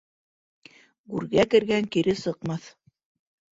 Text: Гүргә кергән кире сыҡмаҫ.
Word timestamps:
Гүргә 1.11 1.45
кергән 1.53 1.91
кире 1.97 2.19
сыҡмаҫ. 2.25 2.69